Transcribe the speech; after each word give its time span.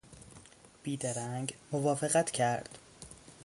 بیدرنگ 0.83 1.53
موافقت 1.71 2.31
کرد. 2.31 2.79